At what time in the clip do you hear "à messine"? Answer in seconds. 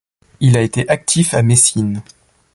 1.35-2.01